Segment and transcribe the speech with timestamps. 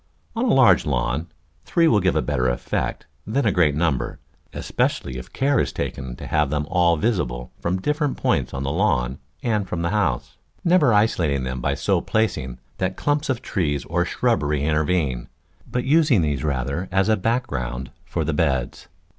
[0.35, 1.27] On a large lawn
[1.63, 4.19] three will give a better effect than a great number,
[4.51, 8.71] especially if care is taken to have them all visible from different points on the
[8.71, 13.85] lawn and from the house, never isolating them by so placing that clumps of trees
[13.85, 15.27] or shrubbery in tervene,
[15.69, 18.87] but using these rather as a background for the beds.